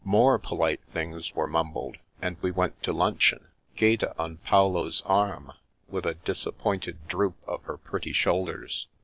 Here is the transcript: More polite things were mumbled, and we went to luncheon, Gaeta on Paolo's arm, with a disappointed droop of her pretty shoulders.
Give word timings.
More 0.03 0.39
polite 0.39 0.81
things 0.91 1.31
were 1.35 1.45
mumbled, 1.45 1.97
and 2.23 2.35
we 2.41 2.49
went 2.49 2.81
to 2.81 2.91
luncheon, 2.91 3.49
Gaeta 3.75 4.15
on 4.17 4.37
Paolo's 4.37 5.03
arm, 5.05 5.51
with 5.89 6.07
a 6.07 6.15
disappointed 6.15 7.07
droop 7.07 7.35
of 7.47 7.61
her 7.65 7.77
pretty 7.77 8.11
shoulders. 8.11 8.87